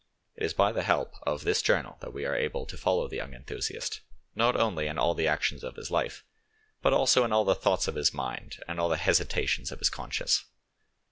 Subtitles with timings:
[0.35, 3.17] It is by the help of this journal that we are able to follow the
[3.17, 4.01] young enthusiast,
[4.33, 6.25] not only in all the actions of his life,
[6.81, 9.91] but also in all the thoughts of his mind and all the hesitations of his
[9.91, 10.43] conscience.